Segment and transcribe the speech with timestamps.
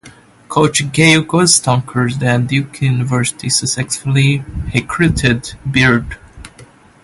[0.49, 4.43] Coach Gail Goestenkors, then at Duke University, successfully
[4.73, 6.17] recruited Beard.